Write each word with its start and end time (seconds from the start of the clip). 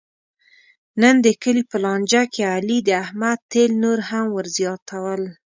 نن 1.01 1.15
د 1.25 1.27
کلي 1.43 1.63
په 1.71 1.77
لانجه 1.83 2.21
کې 2.33 2.41
علي 2.53 2.77
د 2.83 2.89
احمد 3.03 3.39
تېل 3.51 3.71
نور 3.83 3.99
هم 4.09 4.25
ور 4.35 4.47
زیاتول. 4.57 5.21